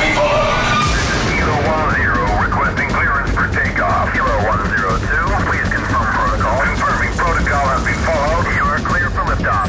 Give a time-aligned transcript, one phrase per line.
[0.00, 0.86] be followed.
[1.32, 1.56] Kilo
[1.96, 4.12] 10 requesting clearance for takeoff.
[4.12, 5.08] Kilo 102,
[5.48, 6.58] please confirm protocol.
[6.68, 8.44] Confirming protocol has been followed.
[8.52, 9.68] You are clear for liftoff.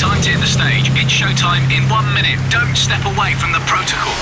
[0.00, 0.90] Time to hit the stage.
[0.98, 2.38] It's showtime in one minute.
[2.50, 4.14] Don't step away from the protocol.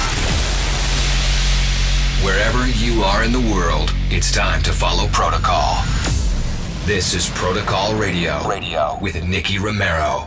[2.24, 5.82] Wherever you are in the world, it's time to follow protocol.
[6.84, 8.46] This is Protocol Radio.
[8.46, 10.24] Radio with Nicky Romero.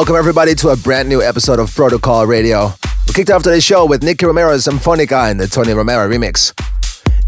[0.00, 2.72] Welcome everybody to a brand new episode of Protocol Radio.
[3.06, 6.54] We kicked off today's show with Nicky Romero's Symphonica and the Tony Romera remix.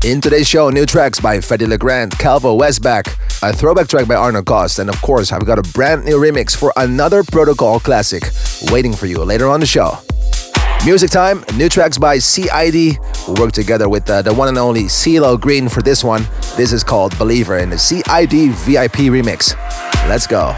[0.06, 4.14] In today's show, new tracks by Fedde Le Grand, Calvo Westback, a throwback track by
[4.14, 8.22] Arno Cost, and of course, I've got a brand new remix for another Protocol classic
[8.70, 9.98] waiting for you later on the show.
[10.86, 12.74] Music time, new tracks by CID.
[12.74, 16.26] We work together with uh, the one and only CeeLo Green for this one.
[16.56, 19.54] This is called Believer in the CID VIP remix.
[20.08, 20.56] Let's go.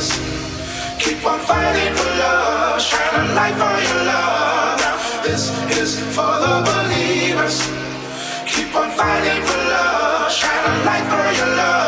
[0.00, 0.98] Believers.
[0.98, 5.22] Keep on fighting for love, shine a light for your love.
[5.22, 7.60] This is for the believers.
[8.46, 11.79] Keep on fighting for love, shine a light for your love.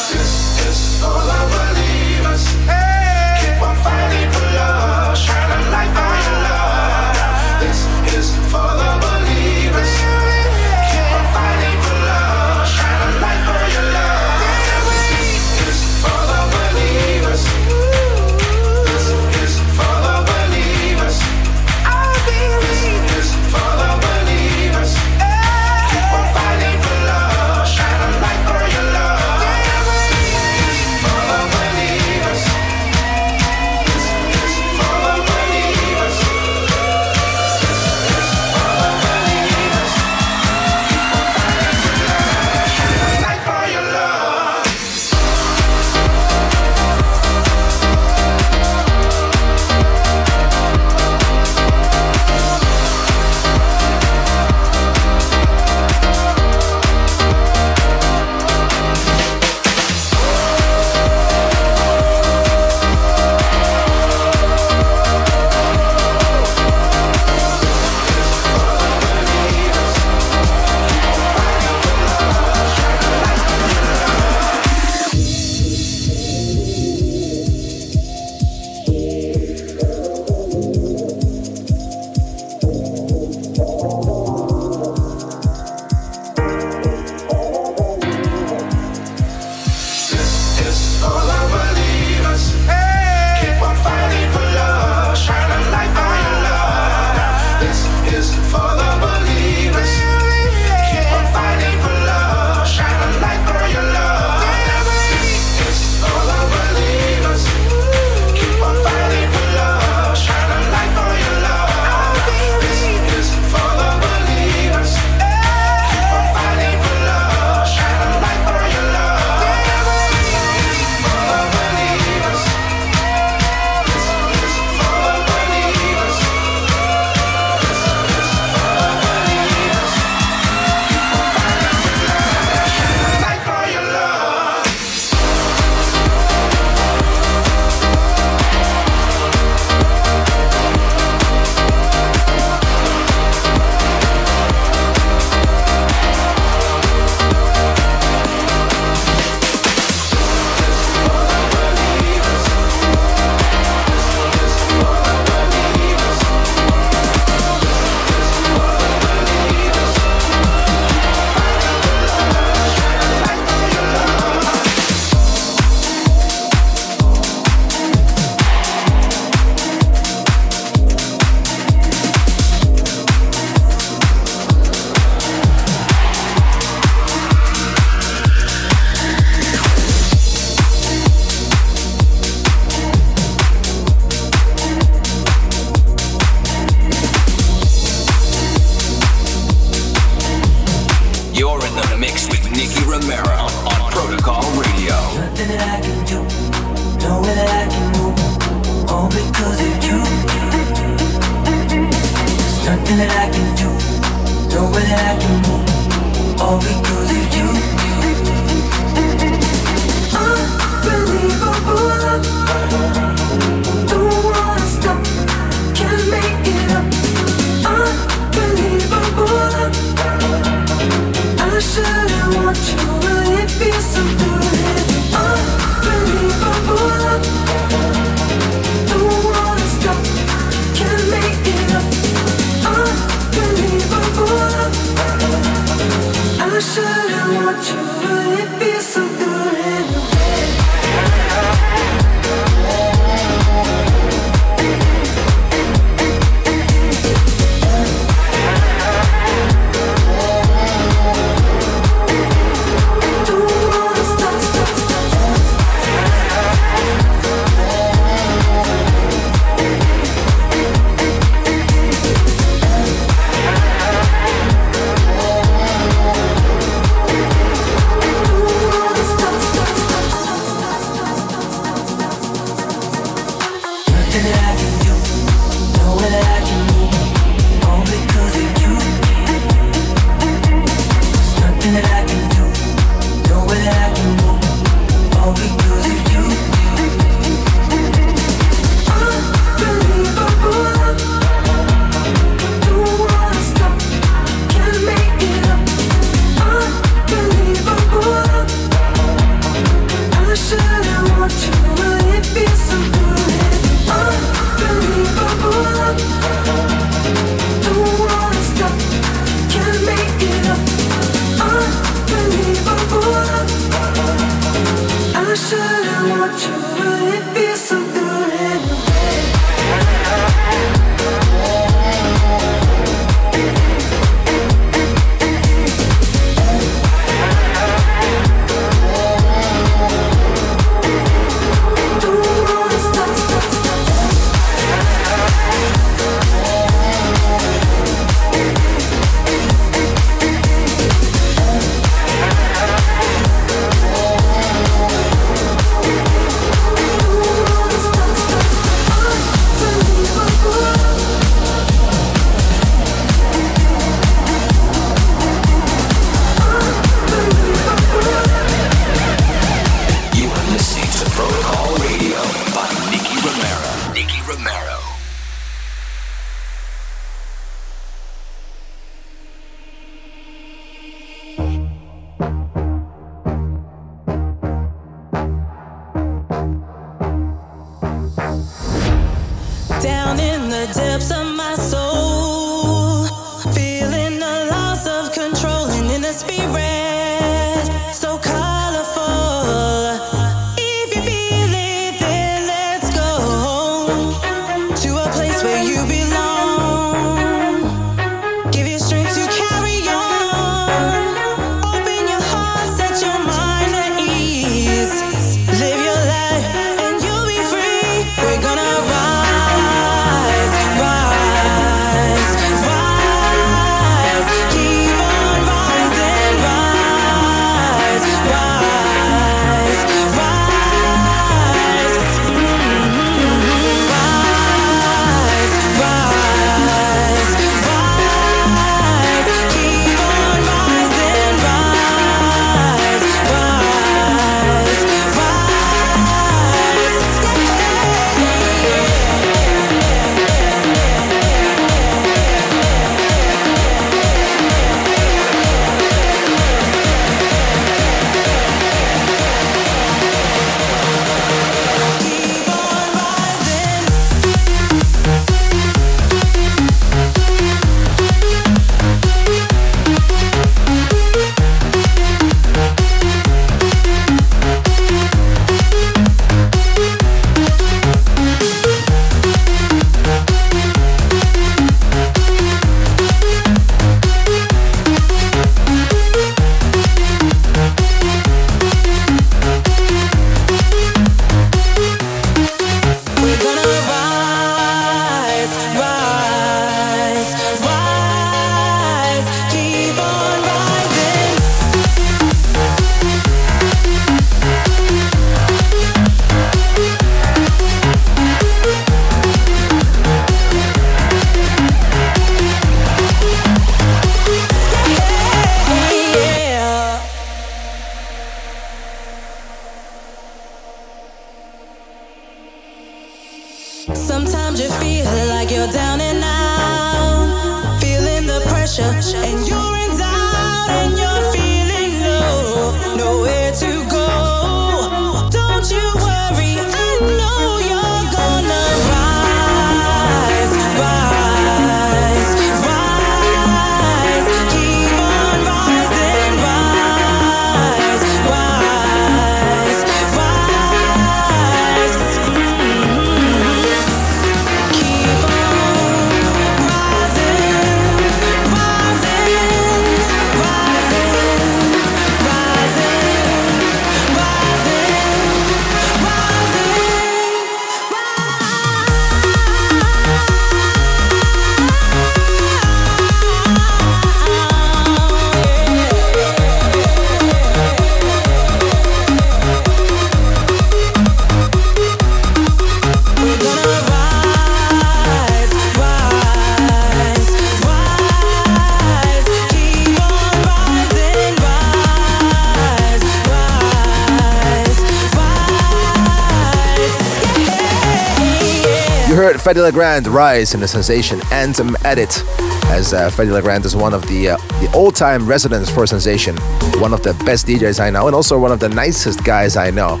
[589.46, 592.20] Fedde Le Grand Rise in the Sensation Anthem edit,
[592.66, 596.36] as uh, Fedde Le Grand is one of the uh, the all-time residents for Sensation,
[596.80, 599.70] one of the best DJs I know, and also one of the nicest guys I
[599.70, 600.00] know.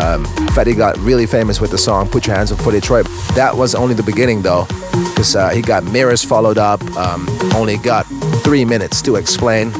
[0.00, 3.54] Um, Fedde got really famous with the song "Put Your Hands Up for Detroit." That
[3.54, 4.64] was only the beginning, though,
[5.10, 6.82] because uh, he got Mirrors followed up.
[6.96, 8.06] Um, only got
[8.42, 9.70] three minutes to explain.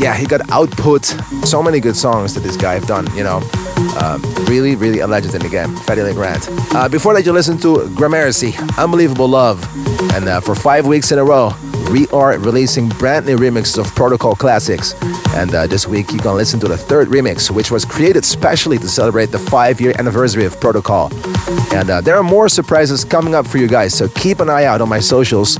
[0.00, 1.04] Yeah, he got output.
[1.46, 3.06] So many good songs that this guy have done.
[3.14, 3.48] You know,
[4.02, 6.42] um, really, really a legend in the game, Fedde Le Grand.
[6.74, 9.62] Uh, before that, you listen to Gramercy, Unbelievable Love.
[10.14, 11.52] And uh, for five weeks in a row,
[11.90, 14.94] we are releasing brand new remixes of Protocol classics.
[15.34, 18.78] And uh, this week, you can listen to the third remix, which was created specially
[18.78, 21.12] to celebrate the five year anniversary of Protocol.
[21.72, 24.64] And uh, there are more surprises coming up for you guys, so keep an eye
[24.64, 25.56] out on my socials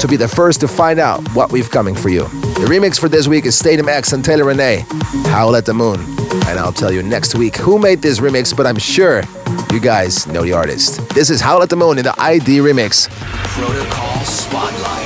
[0.00, 2.26] to be the first to find out what we've coming for you.
[2.56, 4.86] The remix for this week is Stadiumx and Taylr Renee,
[5.26, 6.00] Howl at the Moon.
[6.46, 9.22] And I'll tell you next week who made this remix, but I'm sure
[9.70, 11.06] you guys know the artist.
[11.10, 13.10] This is Howl at the Moon in the ID remix.
[13.10, 15.05] Protocol Spotlight.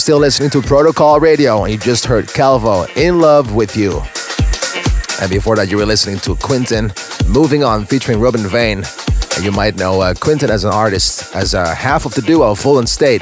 [0.00, 3.98] Still listening to Protocol Radio, and you just heard Calvo in love with you.
[5.20, 6.90] And before that, you were listening to Quinton,
[7.28, 8.82] Moving On, featuring Robin Vane.
[9.36, 12.54] And you might know uh, Quinton as an artist, as a half of the duo,
[12.54, 13.20] Volt and State.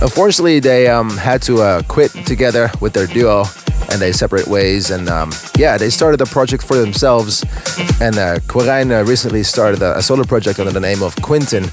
[0.00, 3.44] Unfortunately, they um, had to uh, quit together with their duo
[3.90, 4.90] and they separate ways.
[4.90, 7.44] And um, yeah, they started a project for themselves.
[8.00, 11.64] And uh, uh, recently started a, a, solo project under the name of Quinton.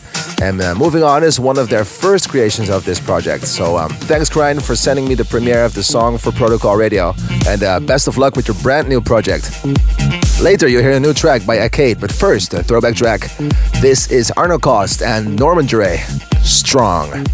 [0.43, 3.47] And uh, Moving On is one of their first creations of this project.
[3.47, 7.13] So um, thanks, Quirijn, for sending me the premiere of the song for Protocol Radio.
[7.47, 9.49] And uh, best of luck with your brand new project.
[10.41, 13.31] Later, you'll hear a new track by Arcade, but first, a throwback track.
[13.79, 15.99] This is Arno Cost and Norman Doray,
[16.41, 17.25] Strong.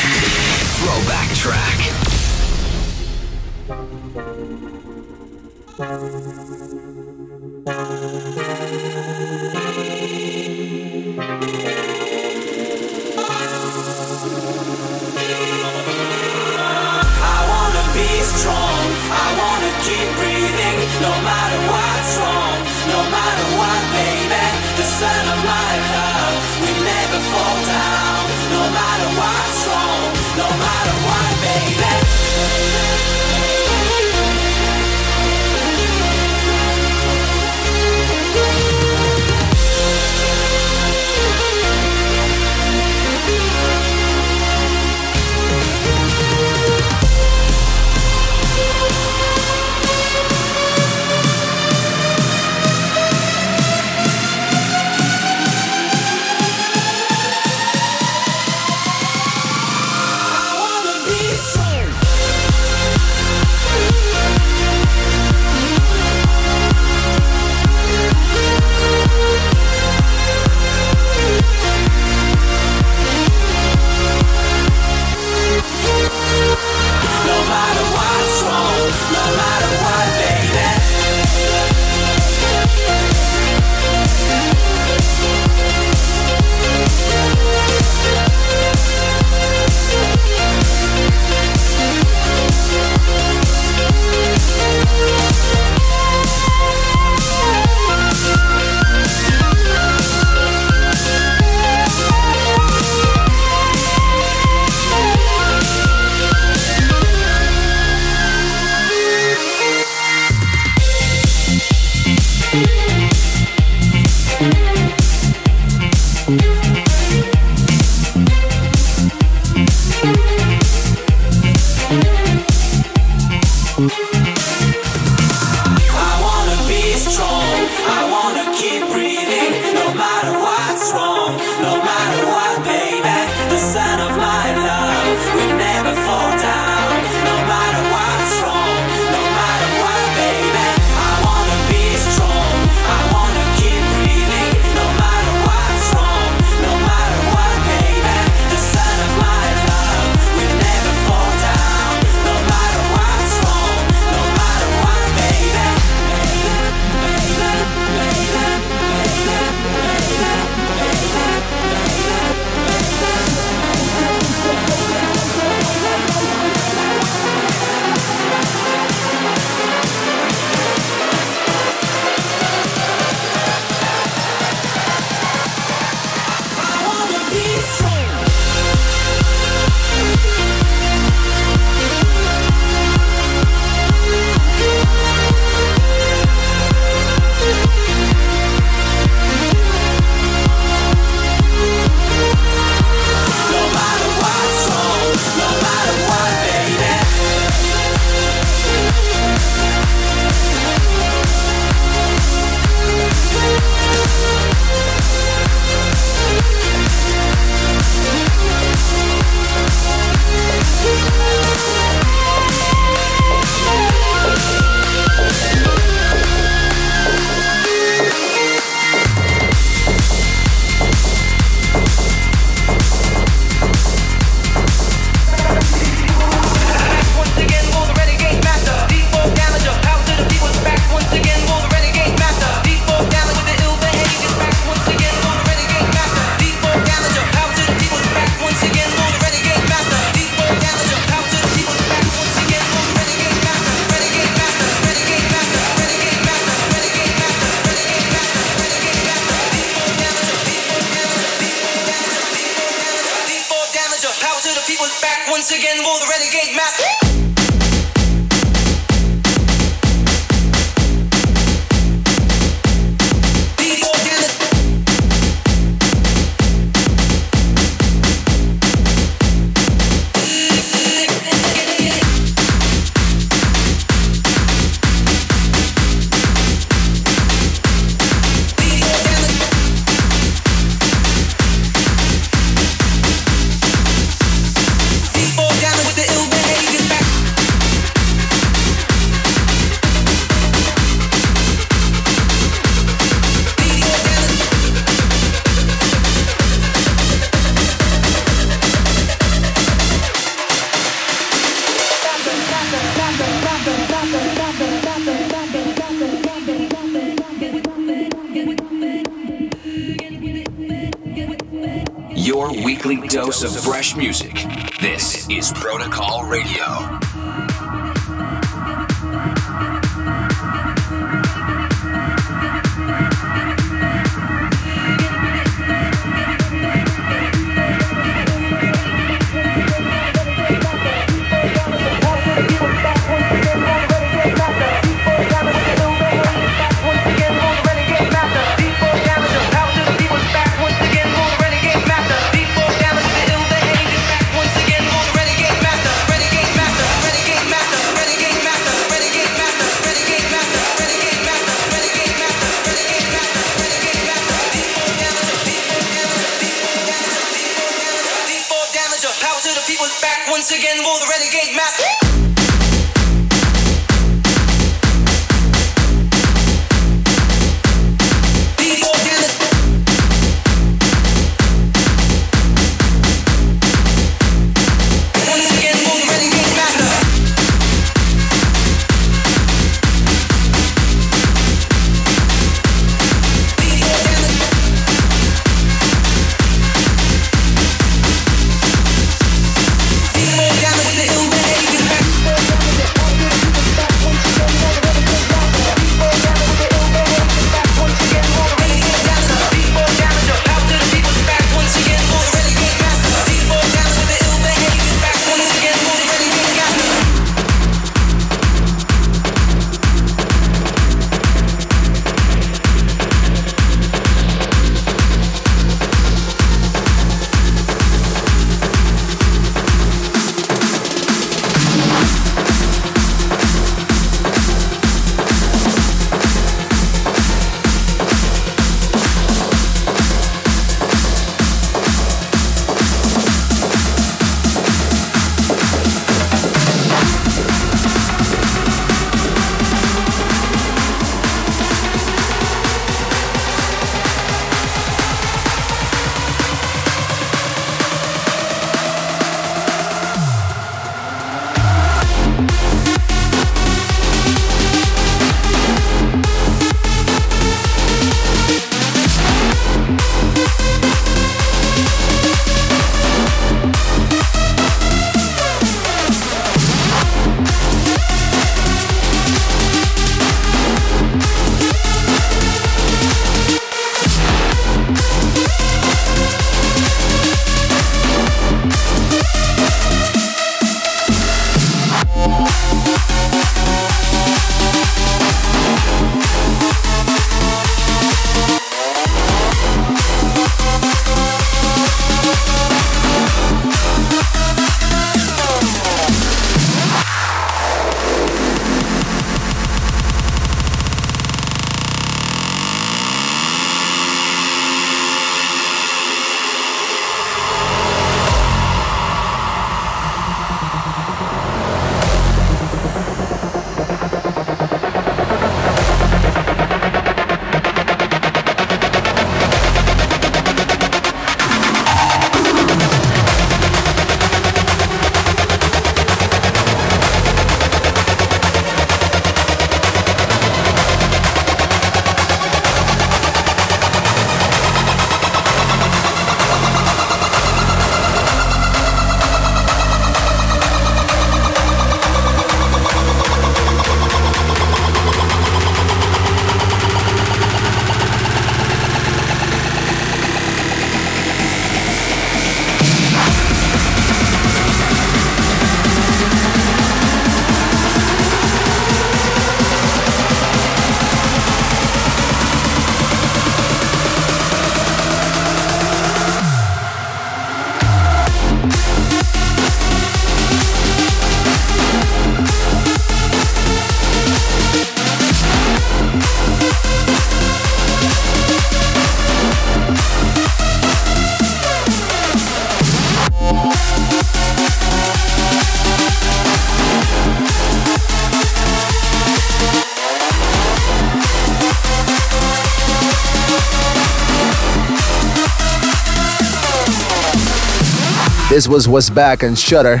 [598.72, 600.00] Was Was Back and Shutter.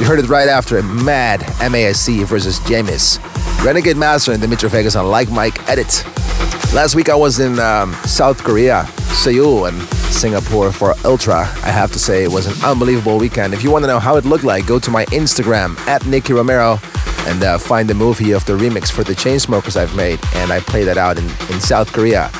[0.00, 0.82] You heard it right after it.
[0.82, 3.20] Mad MASC versus Jamis.
[3.64, 6.04] Renegade Master and Dimitri Vegas on Like Mike Edit.
[6.74, 11.42] Last week I was in um, South Korea, Seoul, and Singapore for Ultra.
[11.42, 13.54] I have to say it was an unbelievable weekend.
[13.54, 16.32] If you want to know how it looked like, go to my Instagram at Nicky
[16.32, 16.80] Romero
[17.28, 20.18] and uh, find the movie of the remix for the Chainsmokers I've made.
[20.34, 22.32] And I played that out in, in South Korea.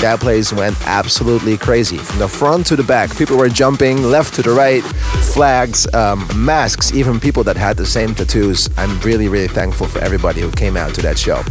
[0.00, 1.96] That place went absolutely crazy.
[1.96, 4.82] From the front to the back, people were jumping left to the right,
[5.36, 8.70] flags, um, masks, even people that had the same tattoos.
[8.78, 11.42] I'm really, really thankful for everybody who came out to that show.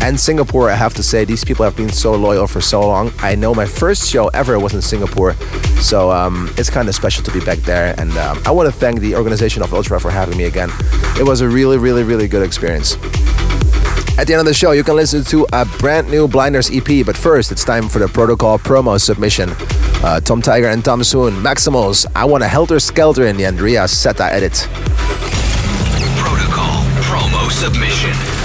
[0.00, 3.12] And Singapore, I have to say, these people have been so loyal for so long.
[3.18, 5.34] I know my first show ever was in Singapore,
[5.78, 7.94] so um, it's kind of special to be back there.
[7.98, 10.70] And um, I want to thank the organization of Ultra for having me again.
[11.20, 12.96] It was a really, really, really good experience.
[14.16, 17.04] At the end of the show, you can listen to a brand new Blinders EP,
[17.04, 19.50] but first, it's time for the protocol promo submission.
[20.04, 23.88] Uh, Tom Tiger and Tom Soon, Maximals, I Want a Helter Skelter in the Andrea
[23.88, 24.68] Seta edit.
[26.16, 28.43] Protocol promo submission.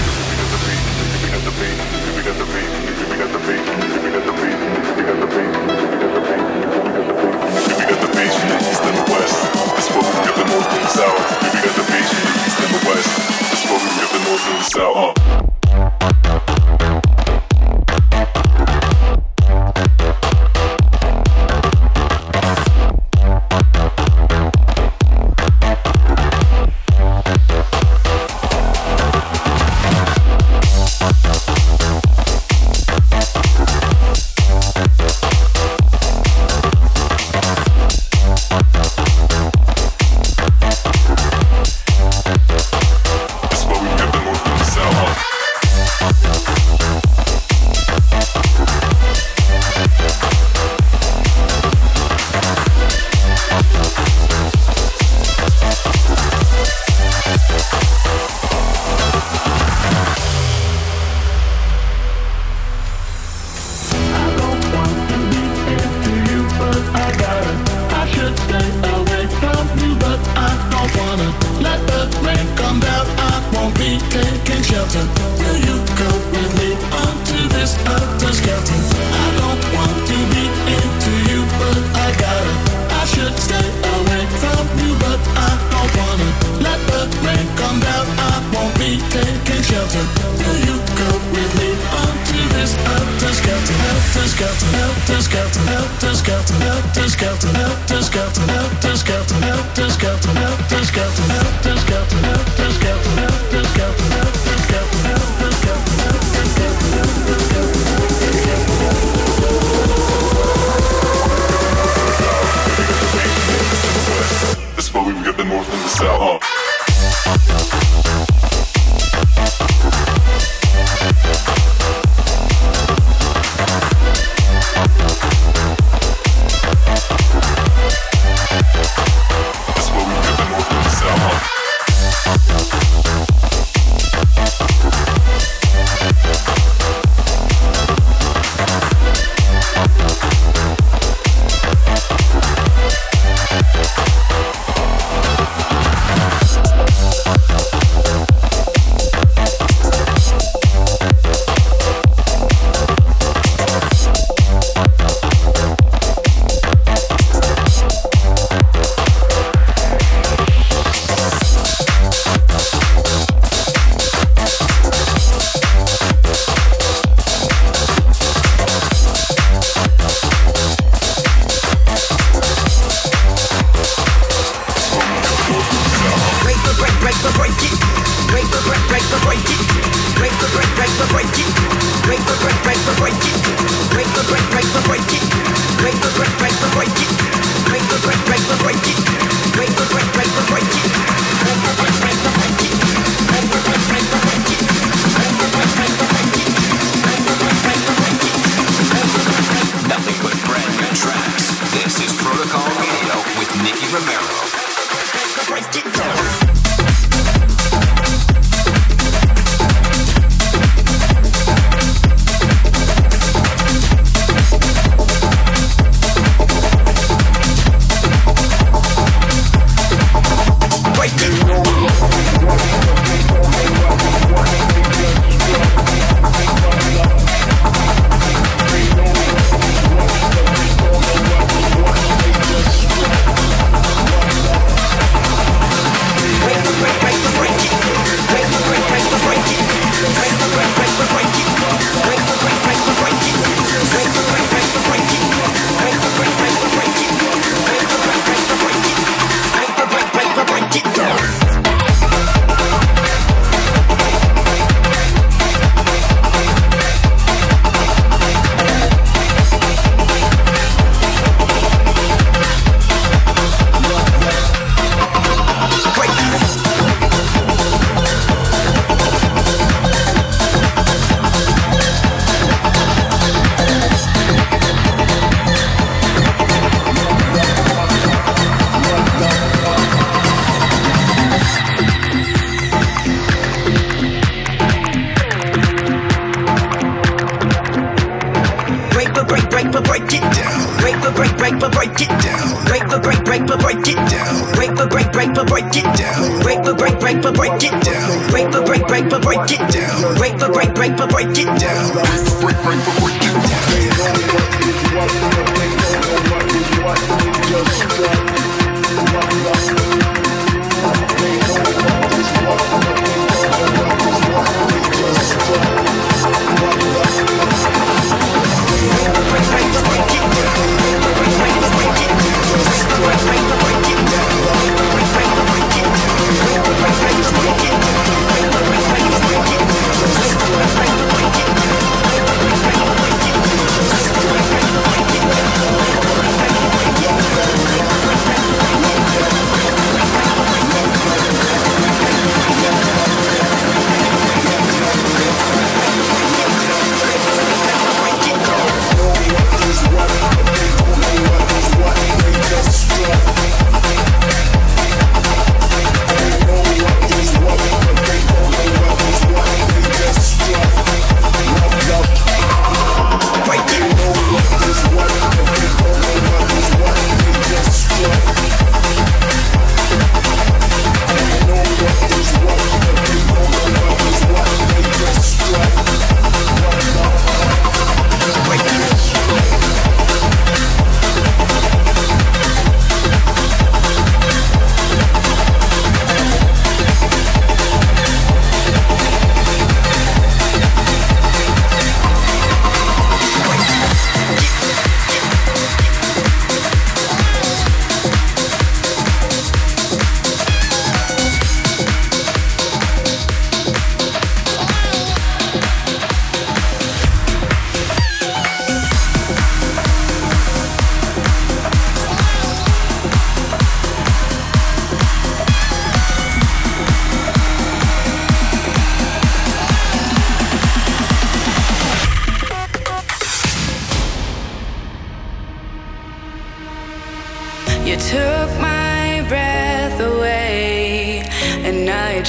[114.76, 116.39] That's why we got the north and the south,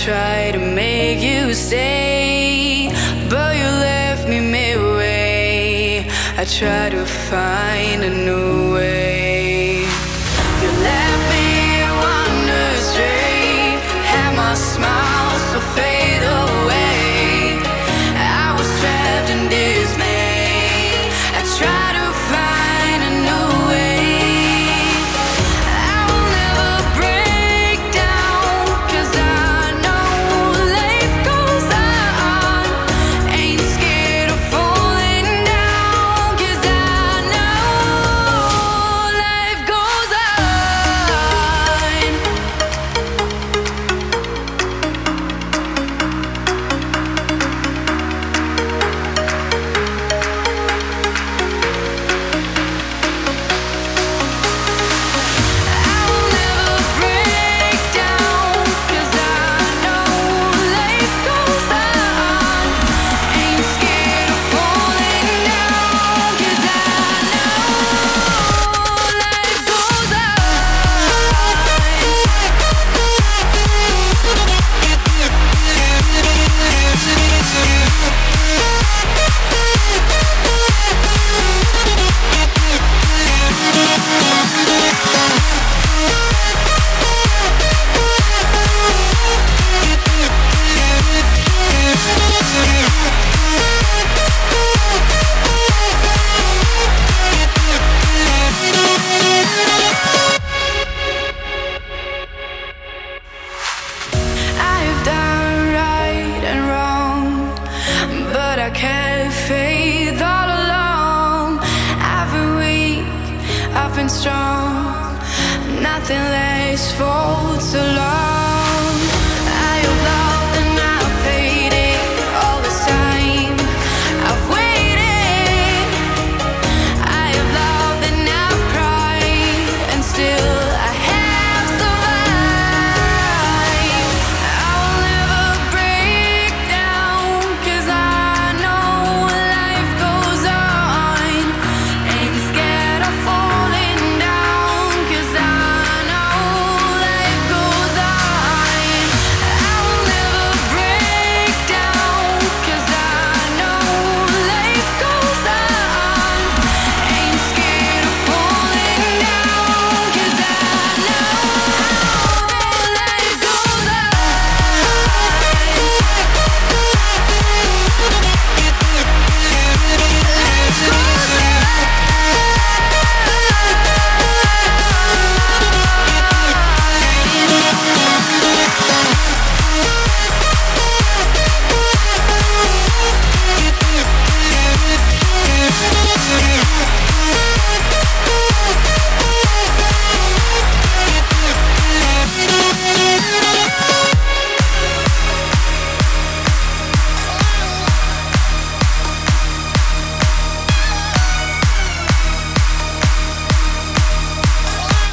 [0.05, 2.89] try to make you stay,
[3.29, 6.07] but you left me midway.
[6.39, 9.00] I try to find a new way.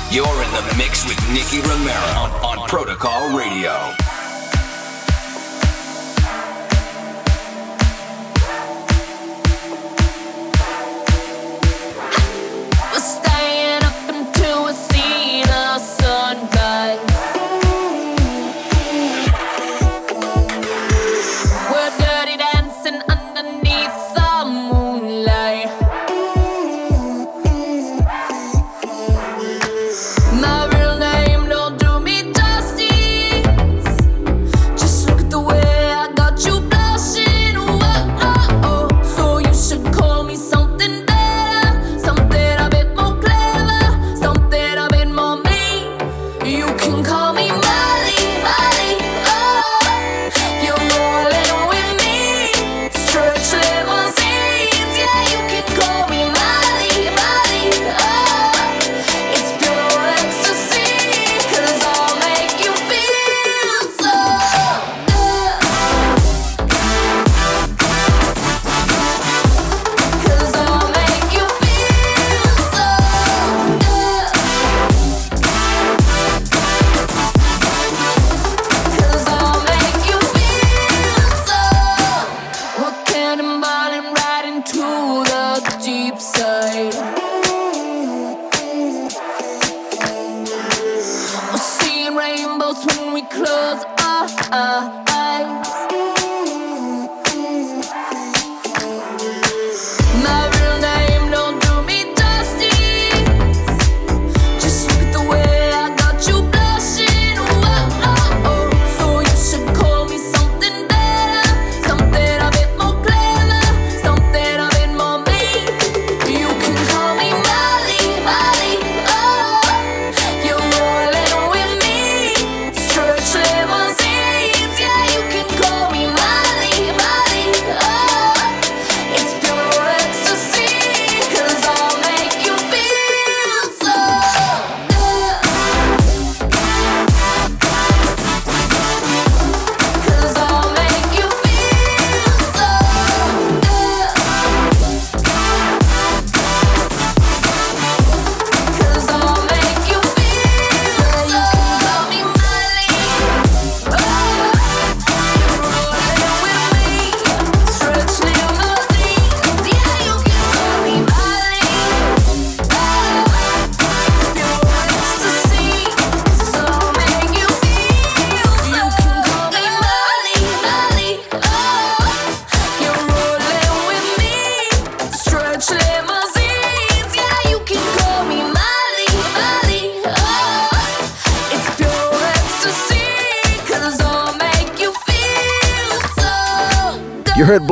[0.10, 4.16] You're in the mix with Nicky Romero on, on Protocol Radio.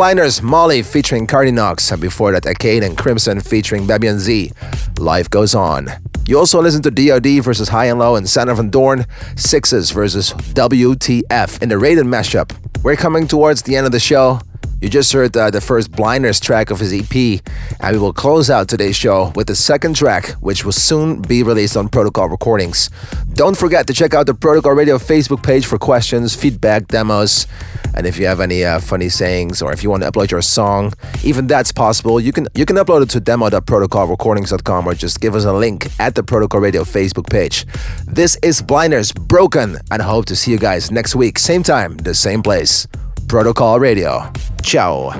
[0.06, 4.20] Heard Blinders Molly featuring Cardi Knox, and before that, Arcade and Crimson featuring Baby and
[4.20, 4.51] Z.
[4.99, 5.89] Life goes on.
[6.28, 10.34] You also listen to DOD versus High and Low and Sander Van Doorn, Sixes versus
[10.53, 12.56] WTF in the Raiden mashup.
[12.84, 14.41] We're coming towards the end of the show.
[14.86, 17.42] You just heard uh, the first Blinders track of his EP,
[17.80, 21.42] and we will close out today's show with the second track, which will soon be
[21.42, 22.92] released on Protocol Recordings.
[23.34, 27.48] Don't forget to check out the Protocol Radio Facebook page for questions, feedback, demos,
[27.96, 30.44] and if you have any uh, funny sayings or if you want to upload your
[30.44, 32.20] song, even that's possible.
[32.20, 36.14] You can you can upload it to demo.protocolrecordings.com or just give us a link at
[36.14, 37.66] the Protocol Radio Facebook page.
[38.06, 41.98] This is Blinders Broken, and I hope to see you guys next week, same time,
[41.98, 42.86] the same place.
[43.28, 44.32] Protocol Radio.
[44.66, 45.13] Ciao.